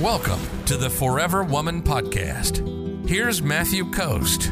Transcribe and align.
Welcome 0.00 0.40
to 0.64 0.78
the 0.78 0.88
Forever 0.88 1.44
Woman 1.44 1.82
Podcast. 1.82 3.06
Here's 3.06 3.42
Matthew 3.42 3.90
Coast. 3.90 4.44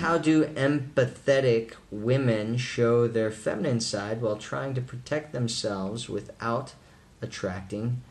How 0.00 0.18
do 0.18 0.46
empathetic 0.46 1.74
women 1.88 2.56
show 2.56 3.06
their 3.06 3.30
feminine 3.30 3.78
side 3.78 4.20
while 4.20 4.34
trying 4.34 4.74
to 4.74 4.80
protect 4.80 5.32
themselves 5.32 6.08
without 6.08 6.74
attracting 7.20 8.02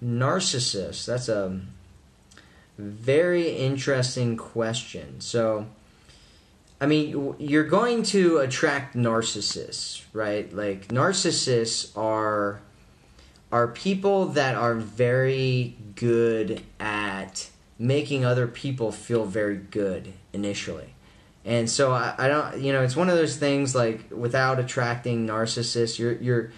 narcissists? 0.00 1.04
That's 1.06 1.28
a 1.28 1.62
very 2.78 3.56
interesting 3.56 4.36
question. 4.36 5.20
So, 5.20 5.66
I 6.80 6.86
mean, 6.86 7.34
you're 7.40 7.64
going 7.64 8.04
to 8.04 8.36
attract 8.38 8.94
narcissists, 8.94 10.02
right? 10.12 10.52
Like 10.54 10.88
narcissists 10.88 11.90
are 11.98 12.60
are 13.52 13.68
people 13.68 14.26
that 14.28 14.56
are 14.56 14.74
very 14.74 15.76
good 15.94 16.62
at 16.80 17.50
making 17.78 18.24
other 18.24 18.48
people 18.48 18.90
feel 18.90 19.26
very 19.26 19.56
good 19.56 20.14
initially. 20.32 20.94
And 21.44 21.68
so 21.68 21.92
I, 21.92 22.14
I 22.16 22.28
don't, 22.28 22.60
you 22.60 22.72
know, 22.72 22.82
it's 22.82 22.96
one 22.96 23.10
of 23.10 23.16
those 23.16 23.36
things 23.36 23.74
like 23.74 24.10
without 24.10 24.58
attracting 24.58 25.26
narcissists, 25.26 25.98
you're, 25.98 26.14
you're, 26.14 26.52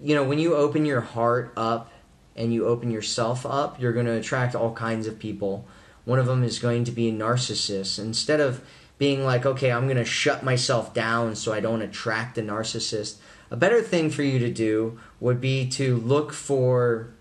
you 0.00 0.14
know, 0.14 0.22
when 0.22 0.38
you 0.38 0.54
open 0.54 0.84
your 0.84 1.00
heart 1.00 1.52
up 1.56 1.90
and 2.36 2.52
you 2.52 2.66
open 2.66 2.90
yourself 2.90 3.44
up, 3.44 3.80
you're 3.80 3.94
going 3.94 4.06
to 4.06 4.12
attract 4.12 4.54
all 4.54 4.72
kinds 4.72 5.06
of 5.06 5.18
people. 5.18 5.66
One 6.04 6.18
of 6.18 6.26
them 6.26 6.44
is 6.44 6.58
going 6.58 6.84
to 6.84 6.92
be 6.92 7.08
a 7.08 7.12
narcissist. 7.12 7.98
Instead 7.98 8.40
of 8.40 8.62
being 8.98 9.24
like, 9.24 9.44
okay, 9.44 9.70
I'm 9.70 9.86
going 9.86 9.96
to 9.96 10.04
shut 10.04 10.42
myself 10.42 10.94
down 10.94 11.36
so 11.36 11.52
I 11.52 11.60
don't 11.60 11.82
attract 11.82 12.38
a 12.38 12.42
narcissist, 12.42 13.16
a 13.50 13.56
better 13.56 13.82
thing 13.82 14.10
for 14.10 14.22
you 14.22 14.38
to 14.38 14.50
do 14.50 14.98
would 15.20 15.40
be 15.40 15.68
to 15.70 15.96
look 15.98 16.32
for 16.32 17.14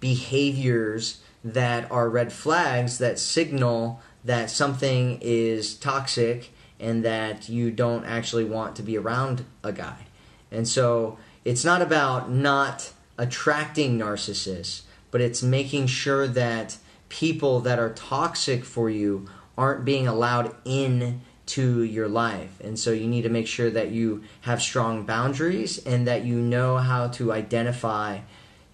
behaviors 0.00 1.20
that 1.44 1.90
are 1.90 2.08
red 2.08 2.32
flags 2.32 2.98
that 2.98 3.18
signal 3.18 4.00
that 4.24 4.50
something 4.50 5.18
is 5.20 5.74
toxic 5.74 6.52
and 6.78 7.04
that 7.04 7.48
you 7.48 7.70
don't 7.70 8.04
actually 8.04 8.44
want 8.44 8.76
to 8.76 8.82
be 8.82 8.96
around 8.96 9.44
a 9.62 9.72
guy. 9.72 10.06
And 10.50 10.66
so 10.66 11.18
it's 11.44 11.64
not 11.64 11.82
about 11.82 12.30
not 12.30 12.92
attracting 13.18 13.98
narcissists, 13.98 14.82
but 15.10 15.20
it's 15.20 15.42
making 15.42 15.86
sure 15.86 16.26
that 16.26 16.76
people 17.08 17.60
that 17.60 17.78
are 17.78 17.92
toxic 17.92 18.64
for 18.64 18.88
you 18.88 19.28
aren't 19.56 19.84
being 19.84 20.08
allowed 20.08 20.54
in 20.64 21.20
to 21.44 21.82
your 21.82 22.08
life. 22.08 22.60
And 22.62 22.78
so 22.78 22.92
you 22.92 23.06
need 23.06 23.22
to 23.22 23.28
make 23.28 23.46
sure 23.46 23.70
that 23.70 23.90
you 23.90 24.22
have 24.42 24.62
strong 24.62 25.04
boundaries 25.04 25.84
and 25.84 26.06
that 26.06 26.24
you 26.24 26.40
know 26.40 26.78
how 26.78 27.08
to 27.08 27.32
identify 27.32 28.20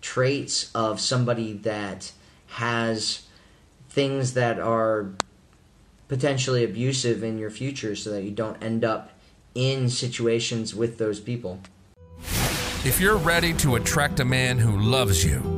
traits 0.01 0.71
of 0.75 1.01
somebody 1.01 1.55
that 1.55 2.13
has 2.49 3.23
things 3.89 4.35
that 4.35 4.59
are 4.61 5.11
potentially 6.09 6.65
abusive 6.65 7.23
in 7.23 7.39
your 7.39 7.51
future 7.51 7.97
so 7.97 8.11
that 8.11 8.23
you 8.23 8.31
don't 8.31 8.63
end 8.63 8.85
up 8.85 9.11
in 9.55 9.89
situations 9.89 10.75
with 10.75 10.99
those 10.99 11.21
people. 11.21 11.61
If 12.85 13.01
you're 13.01 13.17
ready 13.17 13.53
to 13.55 13.75
attract 13.75 14.21
a 14.21 14.25
man 14.25 14.59
who 14.59 14.79
loves 14.79 15.25
you, 15.25 15.58